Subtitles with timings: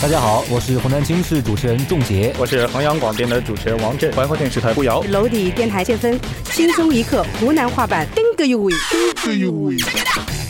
[0.00, 6.20] 大家好，我是湖南经视主持人仲杰，我是衡阳广电的主持人王震，怀化电视台胡瑶，娄底电台谢芬，
[6.52, 9.76] 轻松一刻湖南话版，顶个有味，顶个有味，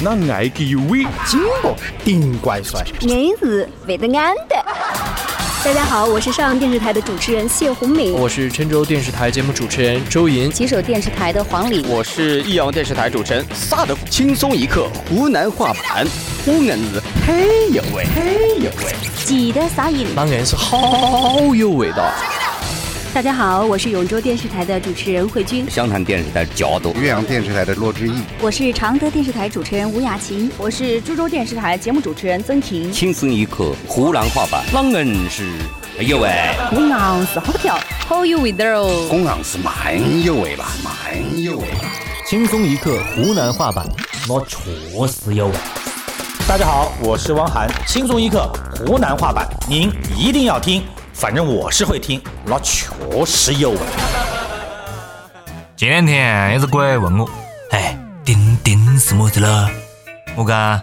[0.01, 4.57] 那爱个有味，金箔顶怪帅，硬是为得安的。
[5.65, 16.05] 大家好，我是上阳电视台的主持人谢红敏，我是郴州电视台节目主持人周莹，吉首电视台的黄礼，我是益阳电视台主持人萨德，轻松一刻湖南话版，
[16.49, 18.25] 我硬是很有味，很
[18.63, 22.09] 有味，记得撒盐，那硬是好有味道。
[23.13, 32.93] 大家好，我是永州电视台的主持人慧君，湘潭电视台的焦多，岳阳电视台的骆志毅，我是常德电视台主持人吴雅琴，我是株洲电视台节目主持人曾婷。
[32.93, 35.51] 轻松一刻湖南话版，啷硬是
[35.99, 36.31] 有味，
[36.71, 37.77] 我硬是好跳，
[38.07, 41.65] 好有味道哦，我硬是蛮有味吧，蛮有味。
[42.25, 43.85] 轻松一刻湖南话版，
[44.29, 44.57] 我确
[45.09, 45.55] 实有味。
[46.49, 50.81] 大家好，我是汪涵，轻松一刻湖南话版，您一定要听。
[51.13, 52.87] 反正我是会听，那确
[53.27, 53.79] 实有味。
[55.77, 57.29] 前两天有只鬼问我
[57.73, 59.69] ：“哎，钉钉是么子了？”
[60.39, 60.81] 我讲：“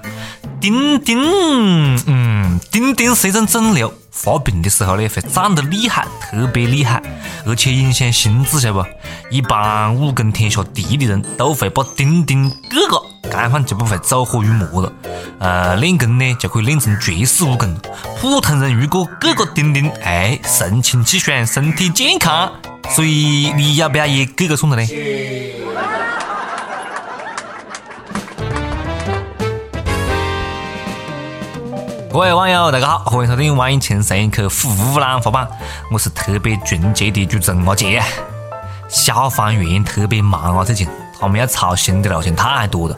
[0.60, 3.94] 钉钉，嗯，钉钉是一种肿瘤，
[4.24, 7.04] 发病的时候呢会长得厉害，特别厉害，
[7.46, 8.88] 而且影响心智，晓得不？
[9.30, 14.94] 一般武功天下第一的人都会把钉钉割个。”干饭就不会走火入魔了，
[15.40, 17.76] 呃，练功呢就可以练成绝世武功。
[18.20, 22.52] 普通人如果割个钉钉，哎，神清气爽，身体健康。
[22.90, 24.86] 所以你要不要也割个送的呢？
[32.14, 35.48] 各位网友，大家好，欢迎收听《网易轻松一刻湖南话版》，
[35.90, 38.00] 我是特别纯洁的主持人阿杰。
[38.88, 40.88] 消防员特别忙啊，最近
[41.20, 42.96] 他们要操心的路线太多了。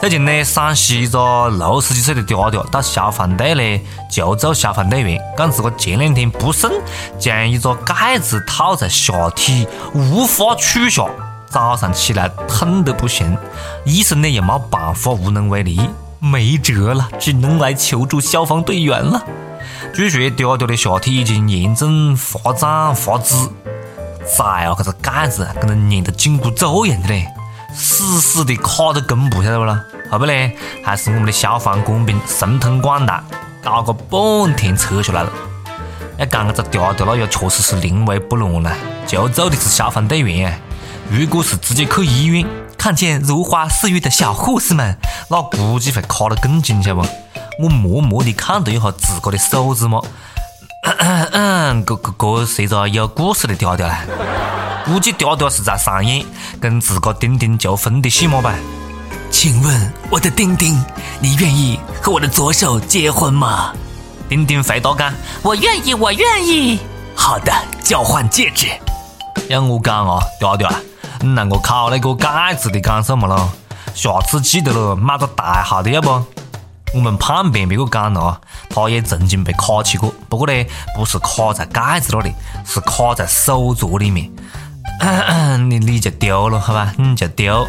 [0.00, 6.72] 最近呢，陕西一个六十几岁的嗲嗲到消防队呢求助消防队员，讲自个前两天不慎
[7.20, 11.06] 将一个盖子套在下体，无法取下，
[11.48, 13.38] 早上起来痛得不行，
[13.84, 15.88] 医生呢也没办法，无能为力，
[16.20, 19.24] 没辙了，只能来求助消防队员了。
[19.94, 23.50] 据说嗲嗲的下体已经严重发胀发紫，
[24.36, 27.26] 在啊，这个盖子跟那粘得紧箍咒一样的嘞。
[27.72, 29.82] 死死的卡到根部，晓得不啦？
[30.10, 33.24] 后边呢，还是我们的消防官兵神通广大，
[33.62, 35.32] 搞个半天扯下来了。
[36.18, 38.76] 要讲个这调调，那也确实是临危不乱了。
[39.06, 40.60] 救助的是消防队员！
[41.10, 42.46] 如果是直接去医院，
[42.80, 44.96] 看见如花似玉的小护士们，
[45.28, 47.06] 那估计会卡得更紧，晓得不？
[47.62, 50.00] 我默默地看了一下自个的手指嘛，
[50.98, 54.00] 嗯嗯，这这这是一个有故事的调调啦。
[54.86, 56.24] 估计嗲嗲是在上演
[56.58, 58.54] 跟自个丁丁求婚的戏码吧？
[59.30, 60.82] 请问我的丁丁，
[61.20, 63.74] 你愿意和我的左手结婚吗？
[64.26, 66.80] 丁丁回答讲：我愿意，我愿意。
[67.14, 67.52] 好的，
[67.84, 68.68] 交换戒指。
[69.50, 70.89] 要我讲啊，嗲嗲，你
[71.20, 73.50] 让我考那个盖子的干什么咯？
[73.94, 76.22] 下次记得了，买个大号的要不？
[76.94, 80.52] 我们旁边别个讲了啊，他也曾经被卡起过，不过呢，
[80.96, 82.32] 不是卡在盖子那里，
[82.64, 84.30] 是卡在手镯里面。
[85.68, 87.66] 你你就丢了，好吧，你就丢。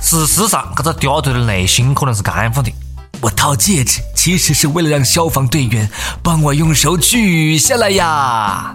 [0.00, 2.72] 事实上，这个刁头的内心可能是这样的：
[3.20, 5.90] 我套戒指其实是为了让消防队员
[6.22, 8.74] 帮我用手取下来呀。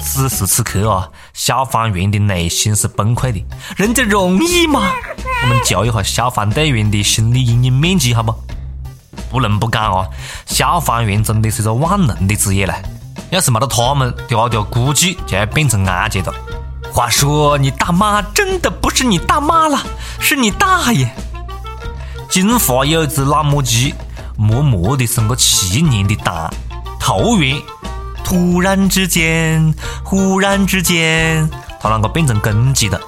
[0.00, 3.44] 此时此刻啊，消防员的内心是崩溃的。
[3.76, 4.80] 人家容易吗？
[5.42, 8.34] 我们教一下消防队员的心理阴影面积，好不？
[9.30, 10.08] 不能不讲啊，
[10.46, 12.74] 消防员真的是个万能的职业嘞。
[13.30, 16.32] 要是没得他们，嗲嗲估计就要变成安杰了。
[16.92, 19.84] 话说，你大妈真的不是你大妈了，
[20.20, 21.12] 是你大爷。
[22.30, 23.92] 金华有一只老母鸡，
[24.36, 26.48] 默默地生个七年的蛋。
[27.00, 27.60] 突然，
[28.24, 31.48] 突然之间，忽然之间，
[31.80, 33.00] 它啷个变成公鸡的？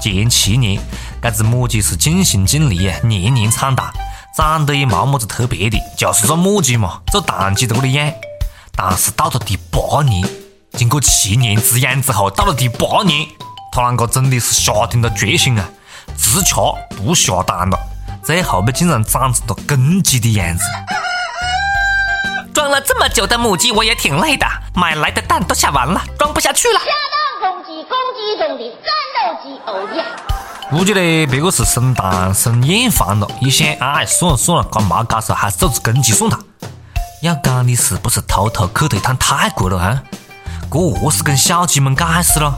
[0.00, 0.80] 前七年，
[1.22, 3.90] 这只母鸡是尽心尽力，年年产蛋，
[4.36, 8.12] 长得也没么子特别的，就是个母鸡嘛，做蛋鸡的个的样。
[8.74, 10.26] 但是到了第八年，
[10.72, 13.26] 经过七年滋养之后，到了第八年，
[13.72, 15.68] 他啷个真的是下定了决心啊，
[16.18, 16.54] 只吃
[16.96, 17.78] 不下蛋了，
[18.24, 20.64] 最后面竟然长成了公鸡的样子。
[22.52, 26.80] 装了这么久的母鸡，我也挺累的，买来的蛋都下完了，装不下去了。
[26.80, 26.86] 下
[27.40, 30.04] 蛋公鸡，公鸡中的战斗机，哦耶！
[30.70, 36.38] 估计呢，别个是生蛋生厌烦了，一想，哎，算了算了，干嘛搞事，还是做只公鸡算了。
[37.22, 40.02] 要讲你是不是偷偷去了一趟泰国了啊？
[40.70, 42.56] 这何是跟小鸡们解释了？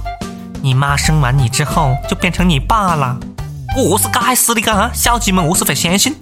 [0.62, 3.16] 你妈生完你之后就变成你爸了？
[3.74, 4.90] 这何是解释的噶？
[4.94, 6.14] 小鸡们何是会相信？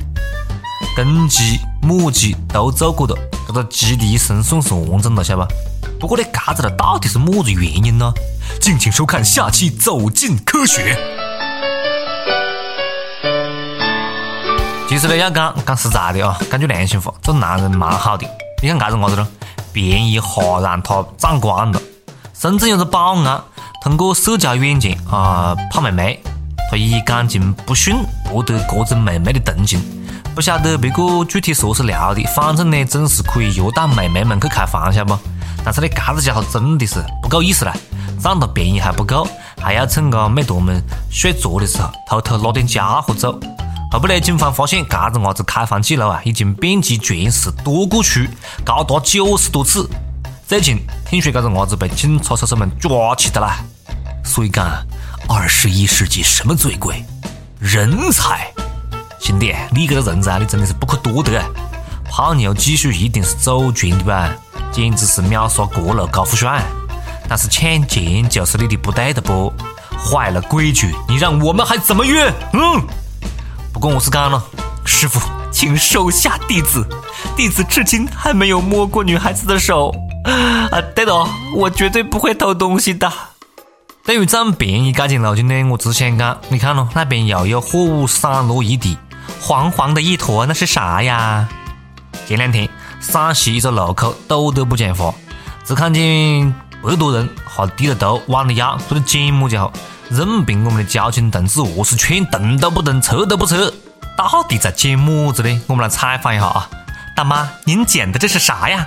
[0.97, 3.15] 公鸡、母鸡都做过的，
[3.51, 5.53] 这个基地生算是完整了，晓得不？
[5.99, 8.13] 不过呢，嘎子了到底是么子原因呢？
[8.61, 10.95] 敬请收看下期《走进科学》。
[14.89, 18.25] 其实呢，要讲讲实在的啊，讲句良心话，这男人蛮好的。
[18.63, 19.27] 你看嘎子伢子咯，
[19.73, 21.83] 便宜哈让他长光了。
[22.33, 23.43] 深圳有个保安
[23.83, 26.23] 通过社交软件啊泡妹妹，
[26.71, 29.83] 他以感情不顺博得各种妹妹的同情。
[30.41, 35.23] 不晓得别个具体说是聊的，反正呢，总是可以约到妹妹们去开房，晓得不？
[35.63, 37.75] 但是呢，嘎子家伙真的是不够意思啦，
[38.19, 39.29] 占他便宜还不够，
[39.61, 43.39] 还要趁个妹坨们睡着的时候偷偷拿点家伙走。
[43.93, 48.27] 后来，警方发现嘎子伢子开房记录啊，已经遍及全市多个区，
[48.65, 49.87] 高达九十多次。
[50.49, 53.59] 最近听说嘎子伢子被警察叔叔们抓起的啦。
[54.25, 54.67] 所以讲，
[55.29, 57.05] 二十一世纪什么最贵？
[57.59, 58.51] 人才。
[59.21, 61.41] 兄弟，你这个人才，你真的是不可多得。
[62.11, 64.33] 泡妞技术一定是祖传的吧？
[64.73, 66.63] 简直是秒杀各路高富帅，
[67.29, 69.53] 但是抢钱就是你的不对的不，
[69.97, 72.33] 坏了规矩，你让我们还怎么约？
[72.55, 72.83] 嗯，
[73.73, 74.43] 不过我是讲了，
[74.85, 75.21] 师傅，
[75.53, 76.85] 请收下弟子，
[77.37, 79.95] 弟子至今还没有摸过女孩子的手。
[80.25, 83.13] 啊，对了，我绝对不会偷东西的。
[84.05, 88.97] 对于占便宜这件路径呢，我只想讲，你看咯，那边又有货物散落一地，
[89.41, 91.49] 黄黄的一坨，那是啥呀？
[92.27, 92.69] 前两天。
[93.01, 95.15] 陕西一个路口堵得不像话，
[95.65, 99.73] 只看见百多人哈低着头弯着腰做的剪么家伙，
[100.11, 103.73] 任凭我们的交警同志何是劝，动都不动，撤都不撤，
[104.19, 105.63] 到底在捡么子呢？
[105.67, 106.69] 我们来采访一下啊，
[107.17, 108.87] 大妈，您捡的这是啥呀？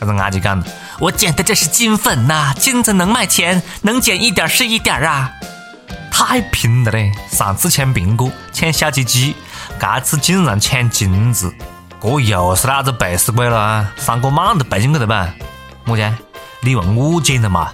[0.00, 0.66] 这个阿姐讲的，
[0.98, 5.30] 我捡的这是金粉呐，金子能卖钱，能捡一点是一点啊，
[6.10, 7.12] 太拼了嘞！
[7.30, 9.36] 上次抢苹果，抢小鸡鸡，
[9.78, 11.52] 这次竟然抢金子。
[12.00, 13.92] 这又是哪子背死鬼了啊？
[13.96, 15.28] 三个 mạng 都背进去了吧？
[15.84, 16.12] 么子？
[16.62, 17.72] 你问我捡的嘛？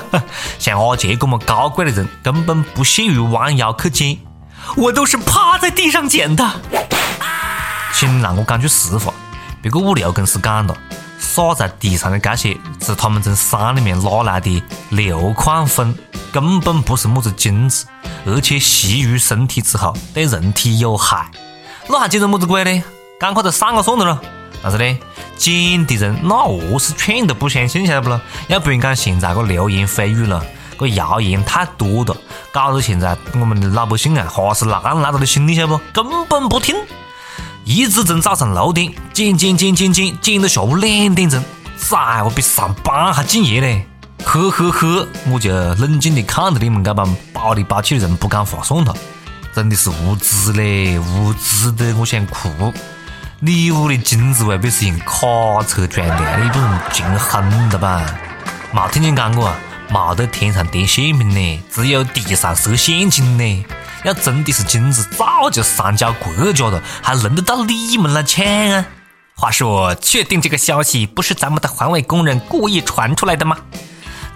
[0.58, 4.18] 像阿杰这么高贵的人，根本不屑于弯腰去捡，
[4.76, 6.48] 我都是趴在地上捡的。
[7.92, 9.12] 请让我讲句实话，
[9.60, 10.76] 别个物流公司讲了，
[11.18, 15.94] 洒在地上的这些是他们从山里面拉来的硫矿粉，
[16.32, 17.86] 根本不是么子金子，
[18.26, 21.30] 而且吸入身体之后对人体有害，
[21.88, 22.82] 那还捡成么子鬼呢？
[23.18, 24.20] 赶快就散了算了咯！
[24.62, 24.98] 但是呢，
[25.36, 28.20] 捡的人那何是劝都不相信，晓得不咯？
[28.48, 30.44] 要不然讲现在个流言蜚语了，
[30.76, 32.16] 个谣言太多了，
[32.52, 35.80] 搞得现在我们的老百姓啊，哈是烂烂到的心里，晓得不？
[35.92, 36.76] 根本不听，
[37.64, 41.42] 一直从早上六点捡捡捡捡捡，捡到下午两点钟，
[41.76, 43.86] 崽我比上班还敬业嘞！
[44.28, 48.94] 呵呵呵，我就冷静的看着你们这帮宝里宝气的人不讲话算了，
[49.54, 52.50] 真的是无知嘞，无知的我想哭。
[53.40, 55.16] 你屋的金子未必是用卡
[55.66, 58.04] 车装的，你不能穷昏了吧？
[58.70, 59.56] 没听见讲过啊？
[59.88, 63.66] 没得天上掉馅饼嘞，只有地上设陷阱呢。
[64.04, 68.84] 要真的是金子，早就上交国家了，还轮得到你们来抢啊？
[69.34, 73.56] 话说，确定这个消息不是咱们的环卫工人故意传出来的吗？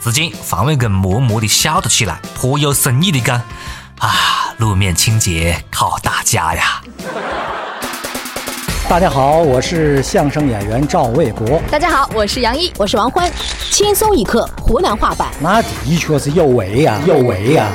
[0.04, 3.40] 只见环卫工默默地笑了起来，颇有深意的讲
[4.00, 6.82] ：“啊，路面清洁靠大家呀。”
[8.90, 11.62] 大家好，我是相声演员赵卫国。
[11.70, 13.30] 大家好，我是杨一，我是王欢。
[13.70, 17.68] 轻松一刻湖南话版，那的确是有为呀，有为呀。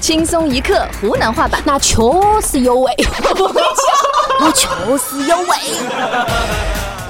[0.00, 2.02] 轻松一刻湖南话版，那确
[2.44, 2.92] 实有味。
[4.40, 4.66] 那确
[4.98, 5.56] 实有味。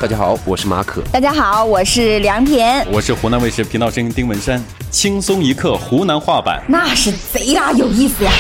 [0.03, 1.01] 大家好，我是马可。
[1.13, 2.85] 大家好，我是梁田。
[2.91, 4.61] 我是湖南卫视频道声音丁文山。
[4.91, 8.33] 轻松一刻湖南话版，那是贼拉有意思呀。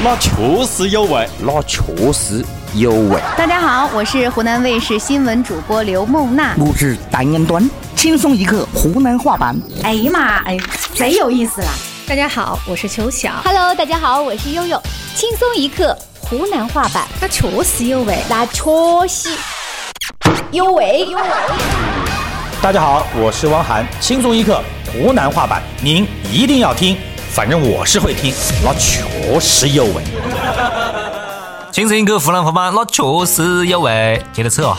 [0.00, 0.30] 那确
[0.64, 1.82] 实有味，那确
[2.12, 2.44] 实。
[2.74, 3.20] 有味。
[3.36, 6.54] 大家好，我是湖南卫视新闻主播刘梦娜。
[6.56, 9.56] 我是单言端，轻松一刻湖南话版。
[9.82, 10.56] 哎呀妈，哎，
[10.94, 11.68] 贼有意思啦！
[12.06, 13.32] 大家好，我是秋晓。
[13.42, 14.80] Hello，大家好，我是悠悠。
[15.16, 18.62] 轻松一刻湖南话版，那确实有味，那确
[19.08, 19.30] 实
[20.50, 21.24] 有味有味。
[22.60, 23.86] 大家好，我是汪涵。
[24.00, 26.96] 轻松一刻湖南话版，您一定要听，
[27.30, 30.02] 反正我是会听，那确实有味。
[31.70, 34.22] 轻松一刻湖南话版，那确实有味。
[34.32, 34.78] 接着扯啊，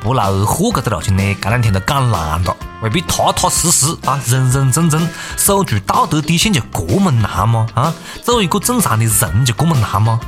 [0.00, 2.56] 不劳而获这个路径呢，这两天都讲烂了。
[2.82, 5.08] 未必踏踏实实啊，认认真真
[5.38, 7.66] 守住道德底线就这么难吗？
[7.74, 10.20] 啊，做一个正常的人就这么难吗？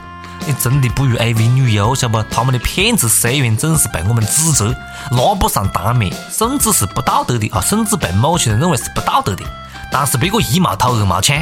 [0.46, 2.34] 你真的不如 AV 女优，晓得不？
[2.34, 4.74] 他们的骗子虽然总是被我们指责，
[5.10, 9.44] 拉不上台面，甚至是不道德的啊，甚至被某些人认为是不道德的。
[9.90, 11.36] 但是别个一毛偷二毛抢，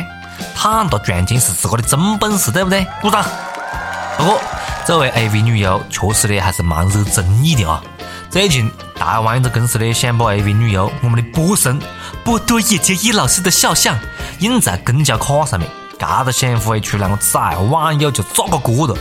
[0.55, 2.87] 躺着赚钱是自个的真本事，对不对？
[3.03, 3.23] 鼓掌。
[4.17, 4.41] 不过，
[4.87, 7.83] 作为 AV 女优，确实呢还是蛮惹争议的啊。
[8.31, 11.79] 最近台湾一个公司呢，想把 AV 女优我们的波神
[12.25, 13.99] 波多野结衣老师的肖像
[14.39, 15.69] 印在公交卡上面，
[16.19, 18.97] 这个想法一出来，我崽，网友就炸个锅了。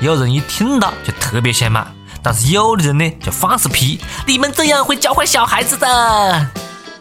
[0.00, 1.86] 有人一听到就特别想买，
[2.22, 6.48] 但是有的人呢就放肆批，你们这样会教坏小孩子的。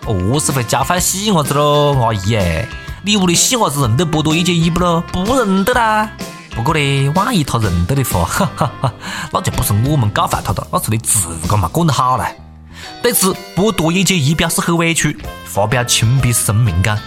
[0.06, 2.38] 哦，是会教坏细伢子喽，阿姨，
[3.04, 5.04] 你屋里细伢子认得波多野结衣不咯？
[5.12, 6.10] 不认得啦。
[6.56, 8.94] 不过呢，万一他认得的话，哈哈哈，
[9.32, 12.36] 那就不是我们教坏他的，那是你自个嘛管得好嘞。
[13.02, 16.98] 对此，波多野结衣表示很委屈，发表亲笔声明讲：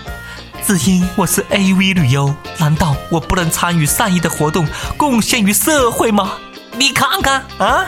[0.67, 4.67] 只因我是 AV 女优，难道我不能参与善意的活动，
[4.97, 6.33] 贡献于社会吗？
[6.73, 7.87] 你看看啊，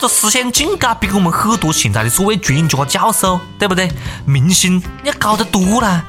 [0.00, 3.92] 这思想境界比我们很多现在的所谓专家教授，对不对？
[4.24, 6.04] 明星要高得多啦。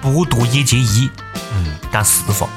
[0.00, 1.10] 波多野结一，
[1.52, 2.48] 嗯，讲实话。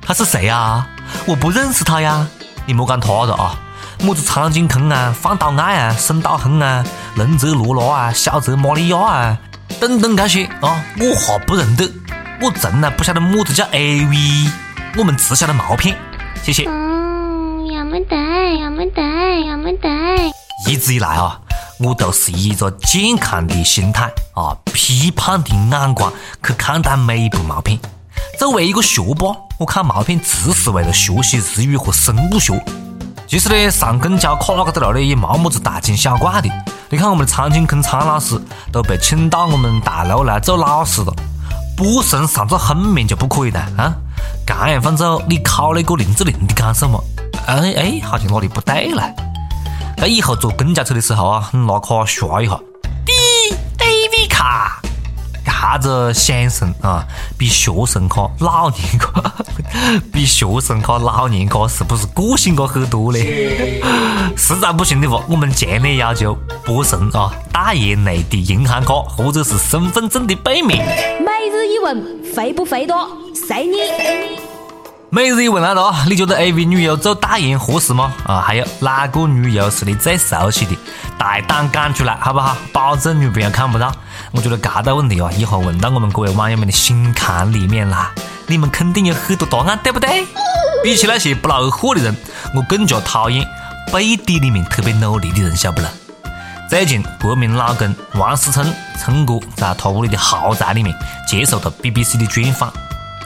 [0.00, 0.86] 他是谁啊？
[1.26, 2.26] 我不认识他呀！
[2.66, 3.58] 你莫讲他了啊，
[4.00, 6.84] 么子苍井空啊、范岛爱啊、沈岛亨啊、
[7.16, 9.38] 龙泽罗拉啊、小泽玛利亚啊
[9.80, 11.90] 等等这些啊，我哈不认得。
[12.40, 14.50] 我从来不晓得么子叫 AV，
[14.96, 15.96] 我们只晓得毛片。
[16.42, 16.64] 谢谢。
[16.68, 18.16] 嗯，要么得，
[18.60, 19.02] 要么得，
[19.46, 19.88] 要么得。
[20.68, 21.40] 一直以来啊，
[21.78, 26.12] 我都是以一个健康的心态啊、批判的眼光
[26.44, 27.78] 去看待每一部毛片。
[28.38, 29.26] 作为一个学霸，
[29.58, 32.52] 我看毛片只是为了学习日语和生物学。
[33.32, 36.50] 其实呢，上公交卡搿头呢也没么子大惊小怪的。
[36.90, 38.38] 你看我们的苍井空苍老师
[38.70, 41.14] 都被请到我们大陆来做老师了，
[41.74, 43.94] 不神上这封面就不可以了啊！
[44.46, 47.00] 这样放走，你考那个林志玲的感受吗？
[47.46, 49.02] 哎哎，好像哪里不对了。
[49.96, 52.60] 那以后坐公交车的时候啊，拿卡刷一下，
[53.06, 53.14] 滴
[53.78, 54.81] AV 卡。
[55.62, 57.06] 啥子先生啊？
[57.38, 59.32] 比学生卡、老年卡，
[60.12, 63.80] 比学生卡、老年卡是不是个性卡很多嘞？
[64.36, 70.84] 实在不行的话，我们强烈要求博神啊，代言内地银行卡或者是身份证的背面。
[71.20, 73.06] 每日一问，肥不肥多？
[73.32, 74.51] 随你。
[75.14, 78.14] 每日一问来了，你觉得 AV 女优做代言合适吗？
[78.24, 80.74] 啊，还有哪个女优是你最熟悉的？
[81.18, 82.56] 大胆讲出来，好不好？
[82.72, 83.94] 保证女朋友看不到。
[84.30, 88.10] 我觉得这个问题啊，以后问到我们各位网友们的心坎里面啦，
[88.46, 90.26] 你们肯定有很多答案，对不对？
[90.82, 92.16] 比起那些不劳而获的人，
[92.54, 93.46] 我更加讨厌
[93.92, 95.90] 背地里面特别努力的人，晓不啦？
[96.70, 98.64] 最近，国民老公王思聪
[98.98, 100.96] 聪哥在他屋里的豪宅里面
[101.28, 102.72] 接受了 BBC 的专访。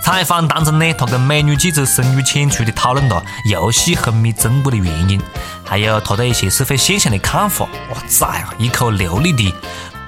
[0.06, 5.20] 采访当中呢，他跟美女记者深入浅出的讨论了游戏昏迷中国的原因，
[5.64, 7.64] 还有他对一些社会现象的看法。
[7.90, 9.52] 哇塞啊，一口流利的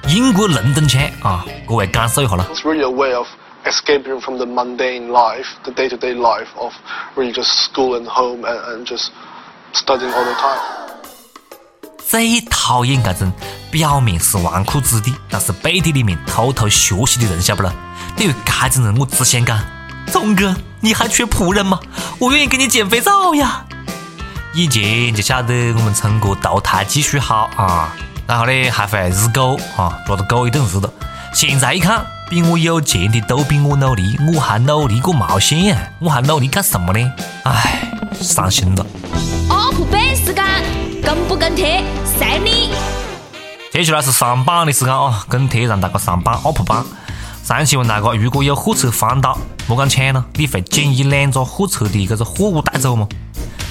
[0.07, 2.45] 英国伦敦腔啊，各位感受一下啦。
[2.49, 3.27] It's really a way of
[3.65, 6.71] escaping from the mundane life, the day-to-day life of
[7.17, 9.09] really just school and home and and just
[9.73, 10.61] studying all the time.
[12.07, 13.33] 最讨厌这种
[13.69, 17.73] 表面是纨绔子弟，但是背地里面偷偷学习的人，晓不啦？
[18.15, 19.59] 对于这种人，我只想讲。
[20.09, 21.79] 聪哥，你还缺仆人吗？
[22.19, 23.65] 我愿意给你减肥皂呀。
[24.53, 27.95] 以前就晓得我们聪哥投胎技术好啊，
[28.27, 30.91] 然后呢还会日狗啊，抓着狗一顿日的。
[31.33, 35.83] 现在一看，比我有钱的都比我努力，我还努力个毛线啊？
[35.99, 37.11] 我还努力干什么呢？
[37.43, 37.87] 唉，
[38.19, 38.85] 伤心了。
[39.49, 40.43] 阿普贝时间，
[41.03, 41.83] 跟不跟贴，
[42.17, 42.71] 随你。
[43.71, 46.83] 接下来是上班的时间啊，跟贴让大家上班 UP 榜。
[47.49, 49.35] 上期问大家，如果有货车翻倒，
[49.67, 53.07] 莫敢抢了，你会捡一两个货车的这个货物带走吗？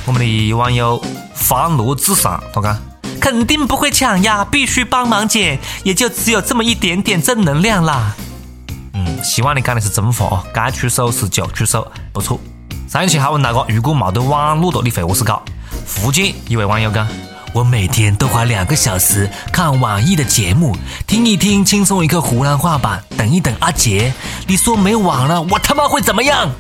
[0.05, 1.01] 我们的网友
[1.33, 2.77] 方罗智商他讲
[3.21, 8.17] 肯定不会抢呀，必须帮忙捡，也就只有这么一点点正能量啦。
[8.95, 12.41] 嗯，希望你讲的是真话哦，该出手时就出手，不错。
[12.89, 15.41] 上一期还问大家，如果没得网络了，你会何是搞？
[15.87, 17.07] 福建一位网友讲。
[17.55, 20.77] 我每天都花两个小时看网易的节目，
[21.07, 24.13] 听一听轻松一刻湖南话版，等一等阿杰。
[24.47, 26.51] 你说没网了，我他妈会怎么样？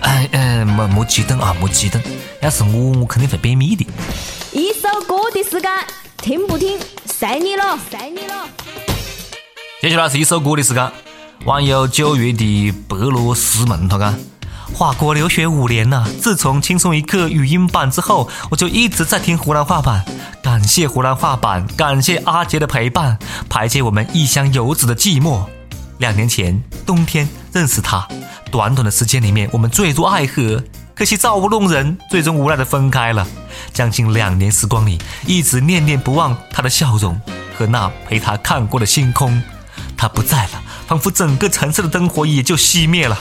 [0.00, 2.00] 哎哎，莫莫激动啊，莫激动。
[2.40, 3.86] 要是我，我肯定会便秘的。
[4.52, 5.70] 一首歌的时间，
[6.16, 8.48] 听不听随你了，随你了。
[9.82, 10.90] 接下来是一首歌的时间。
[11.44, 14.18] 网友九月的白罗斯梦他讲。
[14.74, 20.02] 华国留学五年了，自从轻松一刻语音版之后，我就一直在听湖南话版。
[20.42, 25.44] 感谢湖南话版，感谢阿杰的陪伴，排解我们异乡游子的寂寞。
[25.98, 28.08] 两年前冬天认识他，
[28.50, 30.62] 短短的时间里面，我们坠入爱河，
[30.94, 33.26] 可惜造物弄人，最终无奈的分开了。
[33.74, 37.20] 将近两年时光里，一直念念不忘他的笑容
[37.54, 39.42] 和那陪他看过的星空。
[39.94, 43.18] 他不在了，仿佛整个城市的灯火也就熄灭了。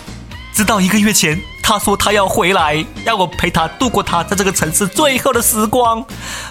[0.60, 1.42] 直到一个月前。
[1.64, 6.06] 他说他要回来，要我陪他度过他在这个城市最后的时光。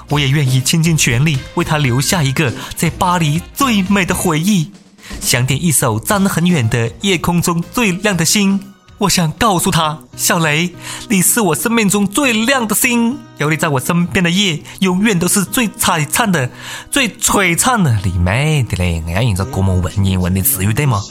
[0.08, 4.72] 我也愿意倾尽全力为他留下一个在巴黎最美的回忆。
[5.20, 8.58] 想点一首站得很远的夜空中最亮的星。
[8.96, 10.74] 我想告诉他，小雷，
[11.10, 16.50] 你是我生命中最亮的星，有你在我身边的夜，永远都是最璀璨的、
[16.90, 17.94] 最璀璨的。
[18.02, 19.02] 你妹的嘞！
[19.06, 21.02] 我要用这这么文言文的词语对吗？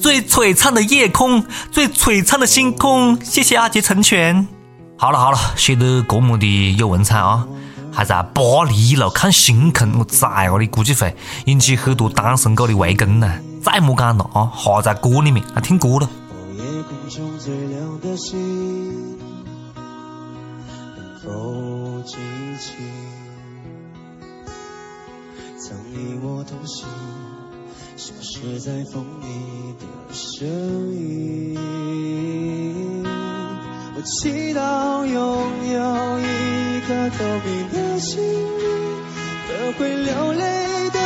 [0.00, 3.18] 最璀璨的夜空，最璀璨的星空。
[3.24, 4.46] 谢谢阿杰成全。
[4.96, 7.46] 好了好了，写得这么的有文采啊，
[7.92, 11.14] 还在巴黎一路看星空，我崽哦，你估计会
[11.46, 13.32] 引起很多单身狗的围攻呢。
[13.62, 16.08] 再莫讲了啊，哈在歌里面来听歌了。
[16.56, 19.18] 夜空中最亮的星，
[20.96, 22.16] 能否记
[22.58, 22.72] 起
[25.58, 26.86] 曾与我同行，
[27.98, 30.46] 消失在风里的身
[30.96, 31.58] 影？
[33.96, 35.12] 我祈祷拥
[35.66, 38.30] 有一颗透明的心灵
[39.48, 40.40] 和会流泪
[40.90, 40.98] 的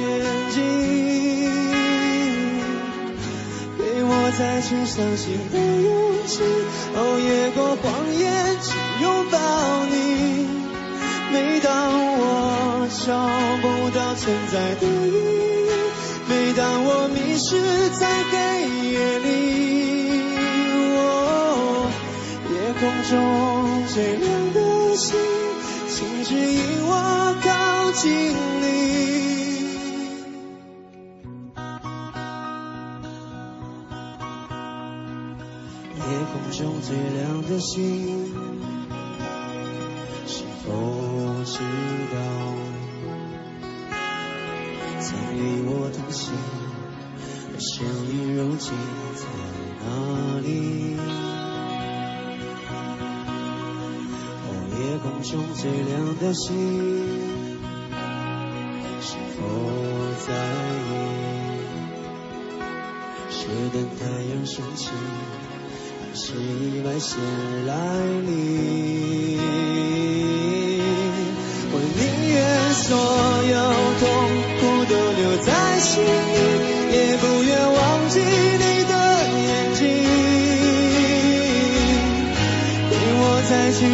[0.00, 0.08] 眼
[0.50, 0.58] 睛。
[3.76, 5.90] 给我再去相信的勇
[6.26, 6.40] 气，
[6.96, 7.84] 哦，越过谎
[8.16, 9.36] 言去拥抱
[9.90, 9.94] 你。
[11.34, 11.68] 每当
[12.16, 13.28] 我找
[13.60, 15.49] 不到存在的意义，
[16.60, 18.36] 当我迷失在黑
[18.90, 19.28] 夜里，
[20.94, 21.88] 哦，
[22.52, 23.10] 夜空中
[23.88, 25.16] 最亮的星，
[25.88, 26.92] 请指引我
[27.40, 27.48] 靠
[27.92, 28.04] 近
[28.60, 28.68] 你。
[35.96, 38.36] 夜空中最亮的星，
[40.26, 40.68] 是否
[41.42, 41.56] 知
[42.12, 42.16] 道
[45.10, 46.32] 曾与我同行
[47.52, 48.70] 的相遇如今
[49.16, 49.24] 在
[49.82, 49.84] 哪
[50.38, 50.46] 里？
[54.46, 54.46] 哦，
[54.78, 55.90] 夜空中最亮
[56.20, 56.46] 的星，
[59.00, 59.38] 是否
[60.28, 60.30] 在
[60.86, 60.88] 意？
[63.30, 63.38] 是
[63.72, 64.90] 等太阳升起？
[66.00, 67.18] 还是意外先
[67.66, 67.74] 来
[68.26, 69.99] 临。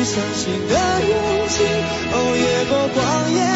[0.07, 1.65] 相信的勇气，
[2.13, 3.56] 哦，越过谎言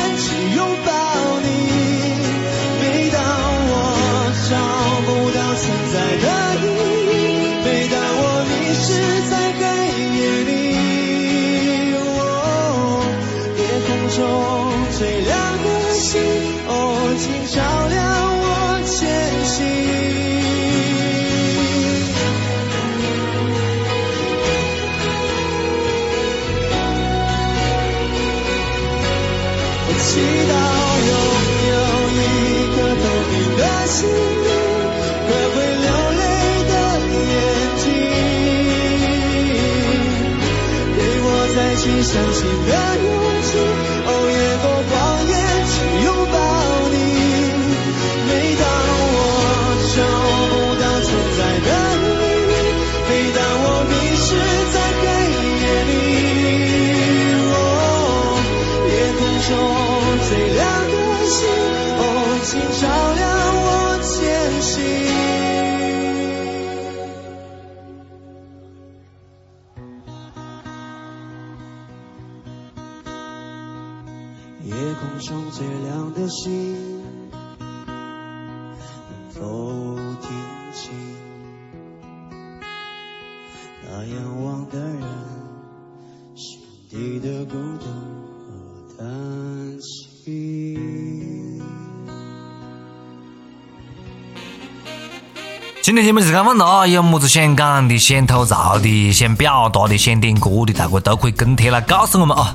[95.83, 96.87] 今天节目就是这样了啊！
[96.87, 102.55] 有么子想讲的、想吐槽的、想表达的、想点歌的，大家都可以跟帖来告诉我们啊！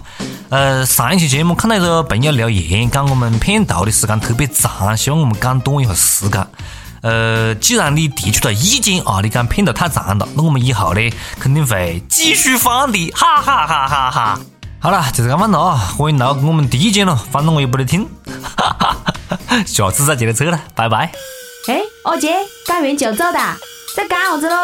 [0.49, 6.47] 呃，上一期节目看到一个朋友留言，讲我们片头的时间特别长，希望我们讲短一下时间。
[7.01, 11.01] 呃，既然你提出了意见啊，你讲片头太长了，那我们以后呢
[11.39, 14.39] 肯定会继续放的，哈哈哈哈哈！
[14.79, 15.75] 好了，就是这样了啊！
[15.97, 18.07] 欢迎来给我们提意见了，反正我也不得听，
[18.55, 19.63] 哈哈哈！
[19.65, 21.11] 下次再接着扯了，拜拜。
[21.67, 23.39] 哎，二姐，干完酒走的，
[23.95, 24.55] 在干啥子喽？